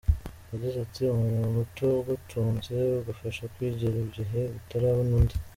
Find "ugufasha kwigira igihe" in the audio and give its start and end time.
2.99-4.41